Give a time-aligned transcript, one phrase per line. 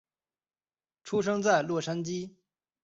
[1.03, 2.31] 出生在洛杉矶。